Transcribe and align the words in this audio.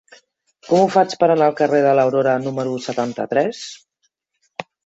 Com 0.67 0.77
ho 0.77 0.87
faig 0.93 1.13
per 1.25 1.29
anar 1.33 1.49
al 1.49 1.53
carrer 1.59 1.83
de 1.87 1.93
l'Aurora 1.99 2.35
número 2.47 2.75
setanta-tres? 2.89 3.63